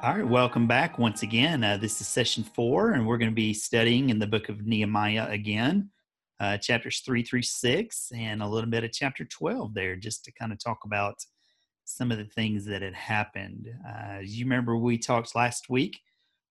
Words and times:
All 0.00 0.14
right, 0.14 0.24
welcome 0.24 0.68
back 0.68 0.96
once 0.96 1.24
again. 1.24 1.64
Uh, 1.64 1.76
this 1.76 2.00
is 2.00 2.06
session 2.06 2.44
four, 2.44 2.92
and 2.92 3.04
we're 3.04 3.18
going 3.18 3.32
to 3.32 3.34
be 3.34 3.52
studying 3.52 4.10
in 4.10 4.20
the 4.20 4.28
book 4.28 4.48
of 4.48 4.64
Nehemiah 4.64 5.26
again, 5.28 5.90
uh, 6.38 6.56
chapters 6.56 7.00
three 7.00 7.24
through 7.24 7.42
six, 7.42 8.12
and 8.14 8.40
a 8.40 8.46
little 8.46 8.70
bit 8.70 8.84
of 8.84 8.92
chapter 8.92 9.24
12 9.24 9.74
there, 9.74 9.96
just 9.96 10.24
to 10.24 10.32
kind 10.32 10.52
of 10.52 10.62
talk 10.62 10.78
about 10.84 11.16
some 11.84 12.12
of 12.12 12.18
the 12.18 12.26
things 12.26 12.64
that 12.66 12.80
had 12.80 12.94
happened. 12.94 13.68
Uh, 13.84 14.18
you 14.22 14.44
remember 14.44 14.76
we 14.76 14.98
talked 14.98 15.34
last 15.34 15.68
week 15.68 15.98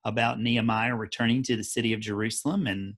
about 0.04 0.42
Nehemiah 0.42 0.98
returning 0.98 1.42
to 1.44 1.56
the 1.56 1.64
city 1.64 1.94
of 1.94 2.02
Jerusalem 2.02 2.68
and 2.68 2.96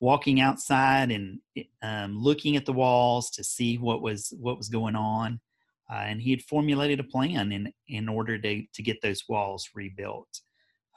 walking 0.00 0.40
outside 0.42 1.10
and 1.10 1.38
um, 1.80 2.22
looking 2.22 2.56
at 2.56 2.66
the 2.66 2.72
walls 2.74 3.30
to 3.30 3.42
see 3.42 3.78
what 3.78 4.02
was 4.02 4.30
what 4.38 4.58
was 4.58 4.68
going 4.68 4.94
on 4.94 5.40
uh, 5.90 5.96
and 5.96 6.20
he 6.20 6.30
had 6.30 6.42
formulated 6.42 7.00
a 7.00 7.04
plan 7.04 7.52
in 7.52 7.72
in 7.88 8.08
order 8.08 8.38
to 8.38 8.62
to 8.72 8.82
get 8.82 9.00
those 9.02 9.24
walls 9.28 9.68
rebuilt. 9.74 10.40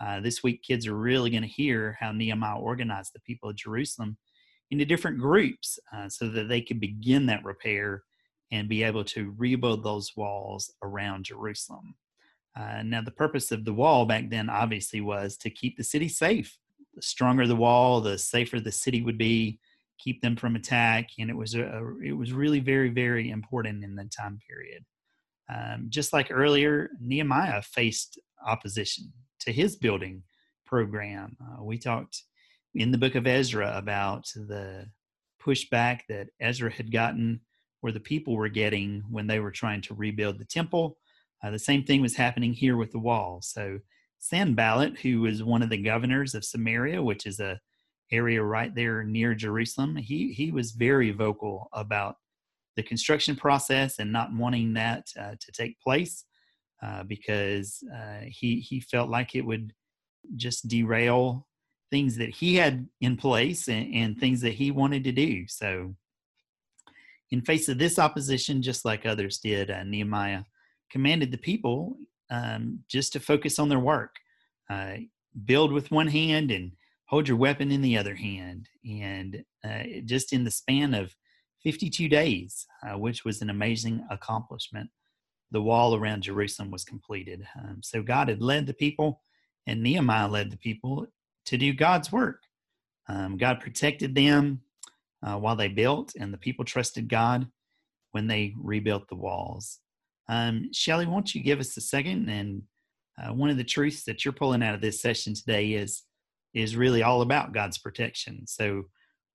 Uh, 0.02 0.22
this 0.22 0.42
week, 0.42 0.64
kids 0.64 0.88
are 0.88 0.96
really 0.96 1.30
going 1.30 1.44
to 1.44 1.50
hear 1.50 1.98
how 2.00 2.12
Nehemiah 2.12 2.58
organized 2.58 3.12
the 3.14 3.20
people 3.20 3.50
of 3.50 3.58
Jerusalem 3.58 4.18
into 4.72 4.86
different 4.86 5.20
groups 5.20 5.78
uh, 5.94 6.08
so 6.08 6.30
that 6.30 6.48
they 6.48 6.62
could 6.62 6.80
begin 6.80 7.26
that 7.26 7.44
repair 7.44 8.04
and 8.52 8.70
be 8.70 8.84
able 8.84 9.04
to 9.04 9.34
rebuild 9.38 9.84
those 9.84 10.16
walls 10.16 10.74
around 10.82 11.26
Jerusalem. 11.26 11.96
Uh, 12.56 12.82
now, 12.84 13.02
the 13.02 13.12
purpose 13.12 13.52
of 13.52 13.66
the 13.66 13.74
wall 13.74 14.06
back 14.06 14.30
then 14.30 14.50
obviously 14.50 15.02
was 15.02 15.38
to 15.38 15.50
keep 15.50 15.78
the 15.78 15.84
city 15.84 16.08
safe. 16.08 16.58
The 16.96 17.02
stronger 17.02 17.46
the 17.46 17.56
wall, 17.56 18.02
the 18.02 18.18
safer 18.18 18.60
the 18.60 18.72
city 18.72 19.02
would 19.02 19.18
be 19.18 19.60
keep 20.00 20.22
them 20.22 20.36
from 20.36 20.56
attack, 20.56 21.10
and 21.20 21.30
it 21.30 21.36
was 21.36 21.56
a, 21.56 21.82
it 22.04 22.14
was 22.14 22.34
really 22.34 22.60
very 22.60 22.90
very 22.90 23.30
important 23.30 23.84
in 23.84 23.96
the 23.96 24.06
time 24.06 24.40
period. 24.48 24.86
Um, 25.54 25.88
just 25.90 26.14
like 26.14 26.30
earlier, 26.32 26.90
Nehemiah 27.02 27.62
faced 27.62 28.20
opposition 28.46 29.12
to 29.42 29.52
his 29.52 29.76
building 29.76 30.24
program. 30.66 31.36
Uh, 31.42 31.64
we 31.64 31.78
talked 31.78 32.24
in 32.76 32.92
the 32.92 32.98
book 32.98 33.16
of 33.16 33.26
Ezra 33.26 33.76
about 33.76 34.28
the 34.36 34.86
pushback 35.44 36.02
that 36.10 36.28
Ezra 36.40 36.72
had 36.72 36.92
gotten, 36.92 37.42
or 37.82 37.92
the 37.92 38.00
people 38.00 38.36
were 38.36 38.50
getting 38.50 39.04
when 39.10 39.28
they 39.28 39.40
were 39.40 39.52
trying 39.52 39.82
to 39.82 39.96
rebuild 39.96 40.38
the 40.38 40.46
temple. 40.46 40.98
Uh, 41.44 41.50
the 41.50 41.60
same 41.60 41.84
thing 41.84 42.02
was 42.02 42.16
happening 42.16 42.54
here 42.54 42.78
with 42.78 42.92
the 42.92 43.00
wall. 43.00 43.42
So 43.42 43.80
Sanballat, 44.20 45.00
who 45.00 45.22
was 45.22 45.42
one 45.42 45.64
of 45.64 45.70
the 45.70 45.82
governors 45.82 46.36
of 46.36 46.46
Samaria, 46.46 47.02
which 47.02 47.26
is 47.26 47.40
a 47.40 47.60
area 48.12 48.42
right 48.42 48.74
there 48.74 49.04
near 49.04 49.34
Jerusalem, 49.36 49.96
he 49.96 50.34
he 50.34 50.52
was 50.52 50.72
very 50.72 51.12
vocal 51.12 51.70
about 51.74 52.16
the 52.76 52.84
construction 52.84 53.36
process 53.36 54.00
and 54.00 54.12
not 54.12 54.34
wanting 54.34 54.74
that 54.74 55.08
uh, 55.20 55.36
to 55.40 55.52
take 55.52 55.80
place 55.82 56.26
uh, 56.82 57.04
because 57.04 57.84
uh, 57.96 58.22
he 58.26 58.60
he 58.60 58.80
felt 58.80 59.10
like 59.10 59.36
it 59.36 59.46
would 59.46 59.74
just 60.36 60.68
derail 60.68 61.48
things 61.92 62.18
that 62.18 62.30
he 62.30 62.56
had 62.56 62.88
in 63.02 63.18
place 63.18 63.68
and, 63.68 63.94
and, 63.96 64.20
things 64.20 64.42
that 64.42 64.54
he 64.54 64.70
wanted 64.70 65.04
to 65.04 65.12
do. 65.12 65.48
So, 65.48 65.96
in 67.32 67.42
face 67.42 67.68
of 67.68 67.80
this 67.80 67.98
opposition, 67.98 68.62
just 68.62 68.86
like 68.86 69.06
others 69.06 69.40
did, 69.40 69.72
uh, 69.72 69.84
Nehemiah 69.84 70.44
commanded 70.92 71.32
the 71.32 71.38
people 71.38 71.98
um, 72.30 72.80
just 72.88 73.14
to 73.14 73.20
focus 73.20 73.60
on 73.60 73.70
their 73.70 73.80
work, 73.80 74.16
uh, 74.70 74.98
build 75.46 75.72
with 75.72 75.92
one 75.92 76.08
hand 76.08 76.52
and 76.52 76.72
hold 77.10 77.28
your 77.28 77.38
weapon 77.38 77.72
in 77.72 77.82
the 77.82 77.98
other 77.98 78.14
hand. 78.14 78.70
And 78.88 79.44
uh, 79.64 79.84
just 80.06 80.32
in 80.32 80.44
the 80.44 80.52
span 80.52 80.94
of 80.94 81.16
52 81.64 82.08
days, 82.08 82.68
uh, 82.84 83.00
which 83.00 83.26
was 83.26 83.42
an 83.42 83.50
amazing 83.50 84.06
accomplishment, 84.12 84.92
the 85.50 85.62
wall 85.62 85.96
around 85.96 86.22
Jerusalem 86.22 86.70
was 86.70 86.86
completed. 86.86 87.48
Um, 87.58 87.80
so 87.82 88.04
God 88.04 88.30
had 88.30 88.44
led 88.44 88.68
the 88.68 88.76
people, 88.76 89.24
and 89.66 89.82
Nehemiah 89.82 90.28
led 90.28 90.52
the 90.52 90.58
people 90.58 91.08
to 91.46 91.58
do 91.58 91.74
God's 91.74 92.12
work. 92.12 92.44
Um, 93.08 93.38
God 93.38 93.60
protected 93.60 94.14
them 94.14 94.62
uh, 95.26 95.38
while 95.38 95.56
they 95.56 95.68
built, 95.68 96.14
and 96.20 96.32
the 96.32 96.38
people 96.38 96.64
trusted 96.64 97.10
God 97.10 97.48
when 98.12 98.28
they 98.28 98.54
rebuilt 98.56 99.08
the 99.08 99.16
walls. 99.16 99.80
Um, 100.28 100.70
Shelly, 100.72 101.08
won't 101.08 101.34
you 101.34 101.42
give 101.42 101.60
us 101.60 101.76
a 101.76 101.82
second? 101.82 102.30
And 102.30 102.62
uh, 103.18 103.34
one 103.34 103.50
of 103.50 103.58
the 103.58 103.64
truths 103.64 104.04
that 104.04 104.24
you're 104.24 104.32
pulling 104.32 104.62
out 104.62 104.76
of 104.76 104.82
this 104.82 105.02
session 105.02 105.34
today 105.34 105.70
is 105.70 106.04
is 106.54 106.76
really 106.76 107.04
all 107.04 107.22
about 107.22 107.54
God's 107.54 107.78
protection. 107.78 108.46
So, 108.48 108.84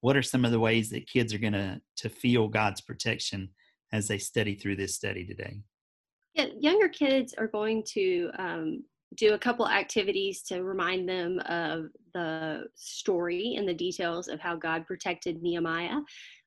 what 0.01 0.17
are 0.17 0.23
some 0.23 0.45
of 0.45 0.51
the 0.51 0.61
ways 0.61 0.91
that 0.91 1.09
kids 1.09 1.33
are 1.33 1.39
going 1.39 1.55
to 1.55 1.81
to 1.97 2.09
feel 2.09 2.49
God's 2.49 2.81
protection 2.81 3.51
as 3.93 4.09
they 4.09 4.19
study 4.19 4.55
through 4.55 4.77
this 4.77 4.95
study 4.95 5.25
today? 5.25 5.61
Yeah, 6.35 6.47
younger 6.59 6.89
kids 6.89 7.35
are 7.39 7.47
going 7.47 7.85
to 7.91 8.31
um, 8.39 8.85
do 9.17 9.35
a 9.35 9.39
couple 9.39 9.69
activities 9.69 10.43
to 10.43 10.63
remind 10.63 11.09
them 11.09 11.39
of 11.47 11.87
the 12.13 12.65
story 12.75 13.55
and 13.57 13.69
the 13.69 13.75
details 13.75 14.29
of 14.29 14.41
how 14.41 14.57
God 14.57 14.87
protected 14.87 15.43
Nehemiah. 15.43 16.01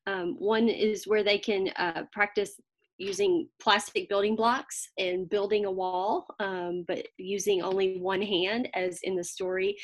Um, 0.06 0.36
one 0.38 0.68
is 0.68 1.06
where 1.06 1.24
they 1.24 1.38
can 1.38 1.68
uh, 1.76 2.04
practice 2.12 2.60
using 2.98 3.48
plastic 3.60 4.08
building 4.08 4.36
blocks 4.36 4.88
and 4.98 5.28
building 5.28 5.64
a 5.64 5.70
wall, 5.70 6.26
um, 6.40 6.84
but 6.86 7.06
using 7.16 7.62
only 7.62 7.98
one 8.00 8.20
hand, 8.20 8.68
as 8.74 8.98
in 9.04 9.14
the 9.14 9.24
story, 9.24 9.76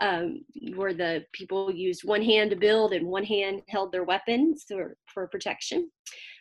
um, 0.00 0.40
where 0.74 0.94
the 0.94 1.24
people 1.32 1.70
used 1.70 2.04
one 2.04 2.22
hand 2.22 2.50
to 2.50 2.56
build 2.56 2.92
and 2.92 3.06
one 3.06 3.24
hand 3.24 3.62
held 3.68 3.92
their 3.92 4.04
weapons 4.04 4.64
for, 4.68 4.96
for 5.12 5.26
protection. 5.28 5.90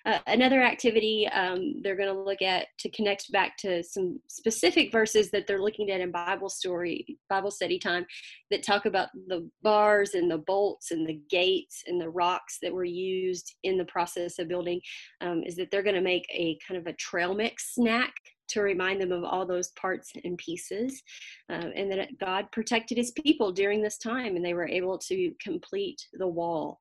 Uh, 0.06 0.20
another 0.28 0.62
activity 0.62 1.28
um, 1.34 1.82
they're 1.82 1.96
going 1.96 2.14
to 2.14 2.22
look 2.22 2.42
at 2.42 2.68
to 2.80 2.90
connect 2.90 3.32
back 3.32 3.58
to 3.58 3.84
some 3.84 4.20
specific 4.28 4.92
verses 4.92 5.30
that 5.32 5.46
they're 5.46 5.62
looking 5.62 5.92
at 5.92 6.02
in 6.02 6.12
Bible 6.12 6.50
story, 6.50 7.18
Bible 7.30 7.52
study 7.52 7.78
time, 7.78 8.06
that 8.50 8.64
talk 8.64 8.86
about 8.86 9.10
the 9.28 9.50
bars 9.62 10.14
and 10.14 10.32
the 10.32 10.38
bolts 10.38 10.92
and 10.92 11.08
the 11.08 11.20
gates 11.30 11.84
and 11.88 12.00
the 12.00 12.10
rocks 12.10 12.60
that 12.62 12.74
were 12.74 12.86
used 12.86 13.56
in 13.64 13.78
the 13.78 13.86
process 13.86 14.40
of 14.40 14.48
building. 14.48 14.80
Um, 15.22 15.44
is 15.46 15.56
that 15.58 15.70
they're 15.72 15.84
going 15.84 15.96
to 15.96 16.02
make 16.02 16.26
a 16.32 16.58
kind 16.66 16.80
of 16.80 16.88
a 16.88 16.94
trail 16.94 17.34
mix 17.34 17.76
snack 17.76 18.14
to 18.50 18.62
remind 18.62 19.00
them 19.00 19.12
of 19.12 19.24
all 19.24 19.46
those 19.46 19.70
parts 19.70 20.12
and 20.24 20.38
pieces, 20.38 21.02
uh, 21.50 21.70
and 21.76 21.92
that 21.92 22.18
God 22.20 22.52
protected 22.52 22.98
his 22.98 23.12
people 23.12 23.52
during 23.52 23.82
this 23.82 23.98
time 23.98 24.36
and 24.36 24.44
they 24.44 24.54
were 24.54 24.68
able 24.68 24.98
to 24.98 25.32
complete 25.42 26.02
the 26.14 26.28
wall. 26.28 26.80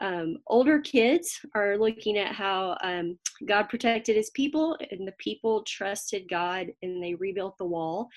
Um, 0.00 0.38
older 0.46 0.80
kids 0.80 1.40
are 1.54 1.76
looking 1.76 2.16
at 2.16 2.34
how 2.34 2.76
um, 2.82 3.18
God 3.46 3.68
protected 3.68 4.16
his 4.16 4.30
people 4.30 4.76
and 4.90 5.06
the 5.06 5.14
people 5.18 5.62
trusted 5.64 6.28
God 6.28 6.68
and 6.82 7.02
they 7.02 7.14
rebuilt 7.14 7.58
the 7.58 7.66
wall. 7.66 8.08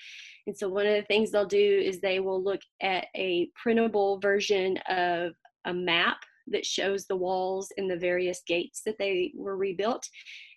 And 0.46 0.56
so, 0.56 0.68
one 0.68 0.86
of 0.86 0.94
the 0.94 1.02
things 1.02 1.30
they'll 1.30 1.46
do 1.46 1.82
is 1.84 2.00
they 2.00 2.20
will 2.20 2.42
look 2.42 2.60
at 2.80 3.06
a 3.14 3.48
printable 3.54 4.18
version 4.20 4.78
of 4.88 5.32
a 5.66 5.74
map 5.74 6.18
that 6.48 6.66
shows 6.66 7.06
the 7.06 7.16
walls 7.16 7.72
and 7.76 7.90
the 7.90 7.96
various 7.96 8.42
gates 8.46 8.82
that 8.84 8.98
they 8.98 9.32
were 9.34 9.56
rebuilt. 9.56 10.06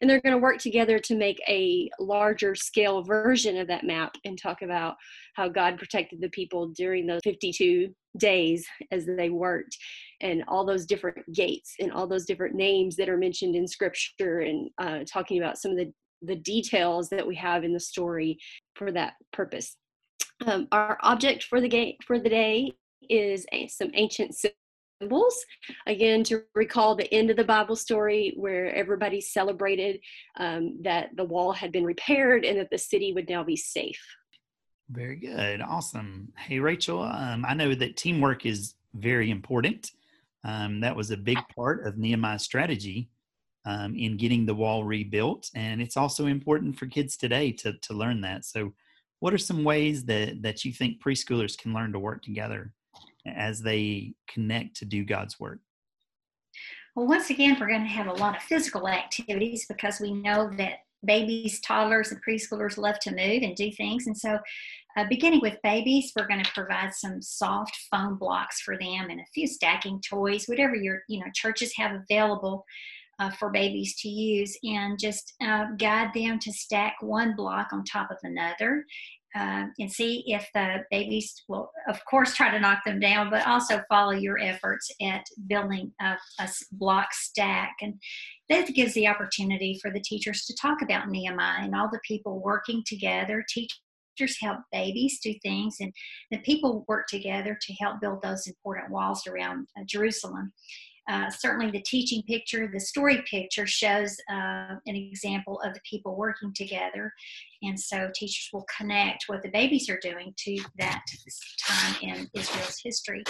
And 0.02 0.09
they're 0.09 0.22
going 0.22 0.36
to 0.36 0.42
work 0.42 0.59
together 0.59 1.00
to 1.00 1.16
make 1.16 1.42
a 1.48 1.90
larger 2.00 2.56
scale 2.56 3.03
version 3.03 3.58
of 3.58 3.68
that 3.68 3.86
map 3.86 4.16
and 4.25 4.38
talk 4.38 4.62
about 4.62 4.96
how 5.36 5.48
God 5.50 5.78
protected 5.78 6.22
the 6.22 6.30
people 6.30 6.68
during 6.70 7.08
those 7.08 7.22
52 7.24 7.94
days 8.18 8.66
as 8.92 9.06
they 9.06 9.30
worked 9.30 9.78
and 10.22 10.44
all 10.48 10.66
those 10.66 10.86
different 10.86 11.18
gates 11.34 11.75
and 11.80 11.92
all 11.92 12.08
those 12.08 12.25
different 12.25 12.56
names 12.56 12.96
that 12.96 13.09
are 13.09 13.18
mentioned 13.18 13.56
in 13.56 13.68
scripture 13.68 14.40
and 14.40 14.69
uh, 14.80 15.00
talking 15.12 15.38
about 15.38 15.58
some 15.58 15.72
of 15.72 15.78
the, 15.78 15.92
the 16.24 16.36
details 16.36 17.09
that 17.09 17.25
we 17.25 17.36
have 17.36 17.64
in 17.64 17.74
the 17.74 17.80
story 17.80 18.38
for 18.75 18.92
that 18.92 19.14
purpose. 19.31 19.78
Um, 20.46 20.68
our 20.72 20.98
object 21.02 21.44
for 21.44 21.62
the 21.62 21.68
game 21.68 21.96
for 22.06 22.19
the 22.19 22.30
day 22.30 22.74
is 23.09 23.46
a, 23.52 23.68
some 23.68 23.92
ancient 23.94 24.36
cymbals 25.00 25.46
again 25.85 26.24
to 26.24 26.44
recall 26.56 26.96
the 26.96 27.12
end 27.13 27.30
of 27.30 27.38
the 27.38 27.44
bible 27.44 27.75
story 27.75 28.34
where 28.35 28.74
everybody 28.74 29.21
celebrated 29.21 30.00
um, 30.38 30.77
that 30.81 31.10
the 31.16 31.24
wall 31.24 31.51
had 31.51 31.71
been 31.71 31.83
repaired 31.83 32.45
and 32.45 32.57
that 32.57 32.69
the 32.71 32.77
city 32.77 33.13
would 33.13 33.30
now 33.30 33.44
be 33.44 33.56
safe. 33.56 34.01
Very 34.89 35.18
good. 35.18 35.62
Awesome. 35.62 36.31
Hey 36.38 36.60
rachel 36.60 37.01
um, 37.01 37.45
i 37.48 37.54
know 37.54 37.75
that 37.75 37.98
teamwork 37.98 38.45
is 38.45 38.75
very 38.94 39.30
important. 39.30 39.92
Um, 40.44 40.80
that 40.80 40.95
was 40.95 41.12
a 41.12 41.18
big 41.18 41.38
part 41.56 41.86
of 41.86 41.98
nehemiah's 41.98 42.44
strategy 42.44 43.10
um, 43.66 43.95
in 43.95 44.18
getting 44.18 44.45
the 44.45 44.56
wall 44.56 44.83
rebuilt 44.83 45.50
and 45.54 45.81
it's 45.81 45.98
also 45.98 46.27
important 46.27 46.80
for 46.80 46.86
kids 46.88 47.18
today 47.18 47.51
to, 47.51 47.74
to 47.74 47.94
learn 47.94 48.21
that. 48.21 48.45
So 48.45 48.74
what 49.19 49.33
are 49.33 49.39
some 49.39 49.63
ways 49.63 50.06
that, 50.06 50.42
that 50.44 50.63
you 50.63 50.71
think 50.71 51.01
preschoolers 51.04 51.57
can 51.57 51.74
learn 51.74 51.92
to 51.92 52.00
work 52.00 52.24
together 52.24 52.71
as 53.35 53.62
they 53.62 54.13
connect 54.27 54.77
to 54.77 54.85
do 54.85 55.03
God's 55.03 55.39
work? 55.39 55.59
Well, 56.95 57.07
once 57.07 57.29
again, 57.29 57.57
we're 57.59 57.68
going 57.68 57.83
to 57.83 57.88
have 57.88 58.07
a 58.07 58.13
lot 58.13 58.35
of 58.35 58.41
physical 58.41 58.88
activities 58.88 59.65
because 59.69 60.00
we 60.00 60.13
know 60.13 60.50
that 60.57 60.79
babies, 61.06 61.62
toddlers, 61.62 62.12
and 62.12 62.19
preschoolers 62.27 62.77
love 62.77 63.00
to 63.01 63.12
move 63.12 63.44
and 63.44 63.56
do 63.56 63.71
things. 63.71 64.07
And 64.07 64.18
so, 64.18 64.39
uh, 64.97 65.06
beginning 65.07 65.41
with 65.41 65.62
babies, 65.62 66.12
we're 66.15 66.27
going 66.27 66.44
to 66.44 66.51
provide 66.53 66.94
some 66.94 67.21
soft 67.21 67.77
foam 67.91 68.18
blocks 68.18 68.62
for 68.62 68.77
them 68.79 69.09
and 69.12 69.19
a 69.19 69.25
few 69.33 69.45
stacking 69.45 70.01
toys, 70.01 70.45
whatever 70.47 70.75
your 70.75 71.03
you 71.07 71.19
know 71.19 71.27
churches 71.35 71.71
have 71.75 71.91
available 71.94 72.65
uh, 73.19 73.30
for 73.31 73.51
babies 73.51 73.95
to 73.97 74.09
use, 74.09 74.57
and 74.63 74.97
just 75.00 75.33
uh, 75.41 75.65
guide 75.77 76.09
them 76.15 76.39
to 76.39 76.51
stack 76.51 76.95
one 77.01 77.35
block 77.35 77.68
on 77.73 77.83
top 77.83 78.09
of 78.09 78.18
another 78.23 78.83
uh, 79.38 79.66
and 79.80 79.92
see 79.92 80.24
if 80.28 80.48
the 80.54 80.78
babies 80.89 81.44
will, 81.48 81.69
of 81.88 82.00
course, 82.06 82.34
try 82.34 82.50
to 82.50 82.60
knock 82.60 82.80
them 82.86 83.00
down, 83.00 83.30
but 83.30 83.45
also 83.45 83.81
follow 83.89 84.12
your 84.12 84.39
efforts 84.39 84.89
at 85.01 85.24
building 85.48 85.92
a, 86.01 86.16
a 86.39 86.48
block 86.72 87.10
stack. 87.13 87.75
And 87.81 87.94
that 88.50 88.74
gives 88.74 88.94
the 88.94 89.07
opportunity 89.07 89.78
for 89.81 89.92
the 89.92 90.01
teachers 90.01 90.45
to 90.45 90.56
talk 90.56 90.81
about 90.81 91.10
Nehemiah 91.10 91.63
and 91.63 91.75
all 91.75 91.89
the 91.92 92.00
people 92.07 92.42
working 92.42 92.84
together. 92.86 93.45
Teachers 93.50 94.38
help 94.42 94.60
babies 94.72 95.19
do 95.22 95.34
things, 95.44 95.78
and 95.80 95.94
the 96.31 96.40
people 96.40 96.86
work 96.88 97.06
together 97.07 97.57
to 97.62 97.74
help 97.80 98.01
build 98.01 98.22
those 98.24 98.48
important 98.48 98.92
walls 98.92 99.28
around 99.28 99.68
uh, 99.78 99.83
Jerusalem. 99.86 100.51
Uh, 101.09 101.30
certainly, 101.30 101.71
the 101.71 101.81
teaching 101.81 102.21
picture, 102.24 102.69
the 102.71 102.80
story 102.80 103.24
picture 103.30 103.65
shows 103.65 104.18
uh, 104.30 104.75
an 104.86 104.95
example 104.95 105.62
of 105.63 105.74
the 105.74 105.80
people 105.89 106.18
working 106.18 106.54
together. 106.54 107.13
And 107.62 107.80
so, 107.80 108.09
teachers 108.13 108.50
will 108.51 108.65
connect 108.77 109.24
what 109.27 109.42
the 109.42 109.50
babies 109.50 109.89
are 109.89 110.00
doing 110.01 110.33
to 110.38 110.57
that 110.80 111.01
time 111.65 111.95
in 112.01 112.30
Israel's 112.33 112.80
history. 112.83 113.24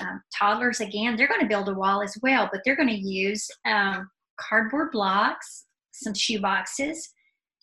Um, 0.00 0.22
toddlers, 0.38 0.80
again, 0.80 1.16
they're 1.16 1.28
going 1.28 1.40
to 1.40 1.48
build 1.48 1.68
a 1.68 1.74
wall 1.74 2.00
as 2.02 2.16
well, 2.22 2.48
but 2.52 2.60
they're 2.64 2.76
going 2.76 2.88
to 2.88 2.94
use 2.94 3.48
um, 3.66 4.08
cardboard 4.38 4.92
blocks, 4.92 5.66
some 5.92 6.14
shoe 6.14 6.40
boxes, 6.40 7.12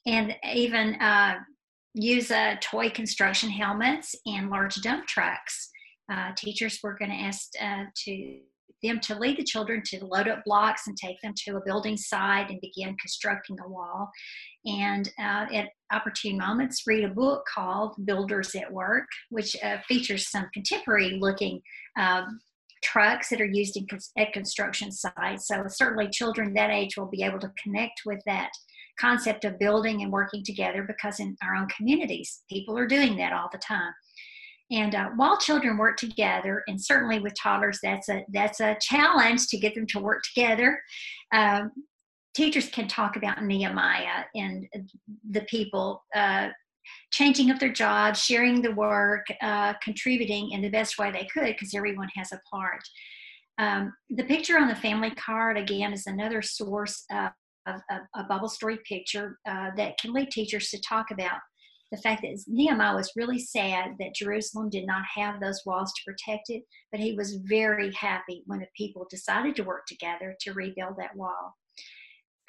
and 0.05 0.35
even 0.53 0.95
uh, 0.95 1.35
use 1.93 2.31
uh, 2.31 2.55
toy 2.61 2.89
construction 2.89 3.49
helmets 3.49 4.13
and 4.25 4.49
large 4.49 4.75
dump 4.75 5.07
trucks. 5.07 5.69
Uh, 6.11 6.31
teachers 6.35 6.79
were 6.83 6.97
going 6.97 7.11
to 7.11 7.17
ask 7.17 7.51
to 7.95 8.39
them 8.83 8.99
to 9.01 9.17
lead 9.17 9.37
the 9.37 9.43
children 9.43 9.81
to 9.85 10.05
load 10.05 10.27
up 10.27 10.43
blocks 10.45 10.87
and 10.87 10.97
take 10.97 11.17
them 11.21 11.33
to 11.45 11.57
a 11.57 11.63
building 11.65 11.97
site 11.97 12.49
and 12.49 12.59
begin 12.61 12.95
constructing 12.97 13.57
a 13.63 13.69
wall. 13.69 14.09
And 14.65 15.09
uh, 15.19 15.45
at 15.53 15.69
opportune 15.91 16.37
moments, 16.37 16.83
read 16.85 17.03
a 17.03 17.09
book 17.09 17.43
called 17.53 17.95
Builders 18.05 18.53
at 18.55 18.71
Work, 18.71 19.07
which 19.29 19.55
uh, 19.63 19.77
features 19.87 20.29
some 20.29 20.47
contemporary 20.53 21.17
looking 21.19 21.61
um, 21.97 22.39
trucks 22.83 23.29
that 23.29 23.41
are 23.41 23.45
used 23.45 23.77
in, 23.77 23.87
at 24.17 24.33
construction 24.33 24.91
sites. 24.91 25.47
So, 25.47 25.63
certainly, 25.67 26.09
children 26.11 26.53
that 26.53 26.69
age 26.69 26.97
will 26.97 27.09
be 27.09 27.23
able 27.23 27.39
to 27.39 27.51
connect 27.61 28.01
with 28.05 28.19
that 28.25 28.51
concept 28.99 29.45
of 29.45 29.57
building 29.59 30.03
and 30.03 30.11
working 30.11 30.43
together 30.45 30.83
because 30.83 31.19
in 31.19 31.35
our 31.43 31.55
own 31.55 31.67
communities, 31.67 32.41
people 32.49 32.77
are 32.77 32.87
doing 32.87 33.17
that 33.17 33.33
all 33.33 33.49
the 33.51 33.57
time. 33.57 33.93
And 34.73 34.95
uh, 34.95 35.09
while 35.15 35.37
children 35.37 35.77
work 35.77 35.97
together, 35.97 36.63
and 36.67 36.83
certainly 36.83 37.19
with 37.19 37.33
toddlers, 37.41 37.79
that's 37.83 38.09
a 38.09 38.25
that's 38.33 38.59
a 38.59 38.75
challenge 38.81 39.47
to 39.47 39.57
get 39.57 39.75
them 39.75 39.85
to 39.87 39.99
work 39.99 40.23
together. 40.23 40.81
Um, 41.31 41.71
teachers 42.35 42.69
can 42.69 42.87
talk 42.87 43.15
about 43.15 43.43
Nehemiah 43.43 44.23
and 44.33 44.67
the 45.29 45.41
people 45.41 46.03
uh, 46.15 46.49
changing 47.11 47.51
up 47.51 47.59
their 47.59 47.71
jobs, 47.71 48.19
sharing 48.19 48.63
the 48.63 48.71
work, 48.71 49.25
uh, 49.41 49.73
contributing 49.83 50.51
in 50.51 50.61
the 50.61 50.69
best 50.69 50.97
way 50.97 51.11
they 51.11 51.27
could 51.31 51.53
because 51.53 51.75
everyone 51.75 52.09
has 52.15 52.31
a 52.31 52.41
part. 52.51 52.81
Um, 53.59 53.93
the 54.09 54.23
picture 54.23 54.57
on 54.57 54.67
the 54.67 54.75
family 54.75 55.11
card 55.11 55.59
again 55.59 55.93
is 55.93 56.07
another 56.07 56.41
source 56.41 57.05
of, 57.11 57.29
of, 57.67 57.75
of 57.91 58.01
a 58.15 58.23
Bible 58.23 58.49
story 58.49 58.79
picture 58.87 59.37
uh, 59.47 59.69
that 59.77 59.99
can 59.99 60.11
lead 60.11 60.31
teachers 60.31 60.69
to 60.69 60.81
talk 60.81 61.11
about 61.11 61.37
the 61.93 62.01
fact 62.01 62.23
that 62.23 62.43
Nehemiah 62.47 62.95
was 62.95 63.11
really 63.15 63.37
sad 63.37 63.91
that 63.99 64.15
Jerusalem 64.15 64.67
did 64.71 64.87
not 64.87 65.03
have 65.15 65.39
those 65.39 65.61
walls 65.63 65.93
to 65.93 66.11
protect 66.11 66.49
it, 66.49 66.63
but 66.91 66.99
he 66.99 67.13
was 67.13 67.35
very 67.43 67.93
happy 67.93 68.41
when 68.47 68.59
the 68.59 68.67
people 68.75 69.05
decided 69.11 69.55
to 69.55 69.63
work 69.63 69.85
together 69.85 70.35
to 70.41 70.53
rebuild 70.53 70.95
that 70.97 71.15
wall. 71.15 71.55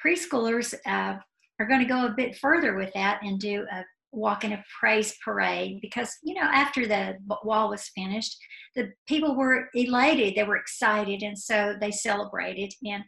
Preschoolers 0.03 0.73
uh, 0.87 1.17
are 1.59 1.67
going 1.67 1.79
to 1.79 1.85
go 1.85 2.07
a 2.07 2.15
bit 2.17 2.35
further 2.37 2.75
with 2.75 2.91
that 2.95 3.19
and 3.21 3.39
do 3.39 3.67
a 3.71 3.83
walk 4.11 4.43
in 4.43 4.53
a 4.53 4.63
praise 4.79 5.13
parade 5.23 5.77
because 5.81 6.09
you 6.23 6.33
know 6.33 6.49
after 6.53 6.87
the 6.87 7.17
wall 7.43 7.69
was 7.69 7.91
finished 7.93 8.37
the 8.73 8.89
people 9.09 9.35
were 9.35 9.67
elated 9.73 10.33
they 10.35 10.43
were 10.43 10.55
excited 10.55 11.21
and 11.21 11.37
so 11.37 11.75
they 11.81 11.91
celebrated 11.91 12.73
and 12.85 13.03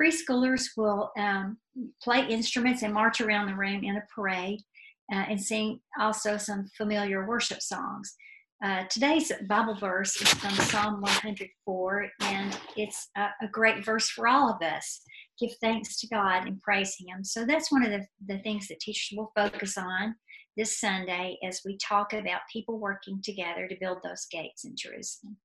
preschoolers 0.00 0.68
will 0.74 1.10
um, 1.18 1.58
play 2.02 2.26
instruments 2.28 2.82
and 2.82 2.94
march 2.94 3.20
around 3.20 3.48
the 3.48 3.54
room 3.54 3.84
in 3.84 3.96
a 3.96 4.02
parade 4.14 4.62
uh, 5.12 5.24
and 5.28 5.40
sing 5.40 5.80
also 5.98 6.36
some 6.36 6.66
familiar 6.76 7.26
worship 7.26 7.62
songs. 7.62 8.14
Uh, 8.64 8.84
today's 8.90 9.30
Bible 9.48 9.74
verse 9.74 10.20
is 10.20 10.32
from 10.32 10.50
Psalm 10.50 11.00
104, 11.02 12.08
and 12.22 12.58
it's 12.76 13.10
a, 13.16 13.26
a, 13.42 13.48
great 13.52 13.84
verse 13.84 14.08
for 14.08 14.26
all 14.26 14.50
of 14.50 14.62
us. 14.62 15.02
Give 15.38 15.50
thanks 15.60 16.00
to 16.00 16.08
God 16.08 16.46
and 16.46 16.60
praise 16.62 16.96
Him. 16.98 17.22
So 17.22 17.44
that's 17.44 17.70
one 17.70 17.84
of 17.84 17.90
the, 17.90 18.06
the 18.26 18.38
things 18.38 18.68
that 18.68 18.80
teachers 18.80 19.14
will 19.14 19.30
focus 19.36 19.76
on 19.76 20.14
this 20.56 20.80
Sunday 20.80 21.38
as 21.44 21.60
we 21.66 21.76
talk 21.76 22.14
about 22.14 22.40
people 22.50 22.78
working 22.78 23.20
together 23.22 23.68
to 23.68 23.76
build 23.78 23.98
those 24.02 24.26
gates 24.32 24.64
in 24.64 24.74
Jerusalem. 24.74 25.36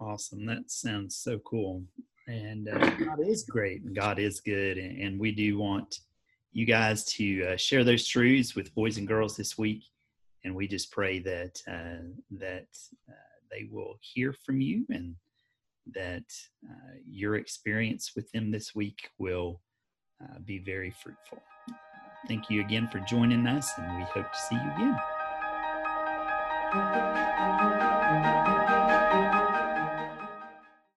Awesome. 0.00 0.46
That 0.46 0.70
sounds 0.70 1.16
so 1.16 1.38
cool. 1.40 1.82
And 2.26 2.68
uh, 2.68 2.78
God 2.96 3.20
is 3.20 3.44
great 3.44 3.92
God 3.94 4.18
is 4.18 4.40
good. 4.40 4.78
And, 4.78 5.02
and 5.02 5.20
we 5.20 5.32
do 5.32 5.58
want 5.58 6.00
you 6.54 6.64
guys 6.64 7.04
to 7.04 7.44
uh, 7.44 7.56
share 7.56 7.84
those 7.84 8.06
truths 8.06 8.54
with 8.54 8.74
boys 8.74 8.96
and 8.96 9.06
girls 9.08 9.36
this 9.36 9.58
week. 9.58 9.82
And 10.44 10.54
we 10.54 10.68
just 10.68 10.92
pray 10.92 11.18
that 11.18 11.60
uh, 11.68 12.06
that 12.38 12.68
uh, 13.08 13.12
they 13.50 13.66
will 13.70 13.96
hear 14.00 14.32
from 14.32 14.60
you 14.60 14.86
and 14.88 15.16
that 15.92 16.24
uh, 16.64 16.94
your 17.06 17.36
experience 17.36 18.12
with 18.14 18.30
them 18.32 18.50
this 18.50 18.74
week 18.74 19.08
will 19.18 19.60
uh, 20.22 20.38
be 20.44 20.58
very 20.58 20.90
fruitful. 20.90 21.42
Thank 22.28 22.48
you 22.48 22.60
again 22.60 22.88
for 22.90 23.00
joining 23.00 23.46
us, 23.46 23.70
and 23.76 23.98
we 23.98 24.04
hope 24.04 24.32
to 24.32 24.38
see 24.38 24.54
you 24.54 24.70
again. 24.76 24.98